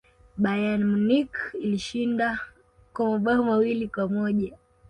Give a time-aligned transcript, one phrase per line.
[0.43, 2.39] bayern munich ilishinda
[2.93, 4.57] kwa mabao mawili kwa moja